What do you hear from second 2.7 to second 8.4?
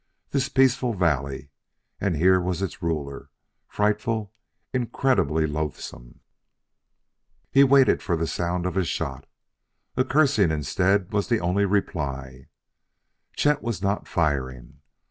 ruler, frightful, incredibly loathsome! He waited for the